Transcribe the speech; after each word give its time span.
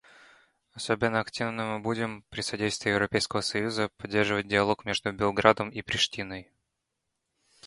Особенно 0.73 1.19
активно 1.19 1.63
мы 1.73 1.79
будем, 1.79 2.23
при 2.31 2.41
содействии 2.41 2.89
Европейского 2.89 3.41
союза, 3.41 3.91
поддерживать 3.97 4.47
диалог 4.47 4.83
между 4.83 5.13
Белградом 5.13 5.69
и 5.69 5.83
Приштиной. 5.83 6.49